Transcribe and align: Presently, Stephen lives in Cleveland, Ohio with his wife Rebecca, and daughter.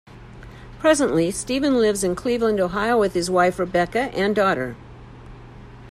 Presently, 0.79 1.29
Stephen 1.29 1.75
lives 1.77 2.03
in 2.03 2.15
Cleveland, 2.15 2.59
Ohio 2.59 2.97
with 2.99 3.13
his 3.13 3.29
wife 3.29 3.59
Rebecca, 3.59 4.09
and 4.15 4.35
daughter. 4.35 4.75